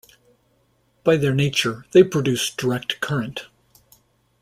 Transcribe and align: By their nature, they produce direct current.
By 1.03 1.15
their 1.17 1.35
nature, 1.35 1.85
they 1.91 2.03
produce 2.03 2.49
direct 2.49 3.01
current. 3.01 3.45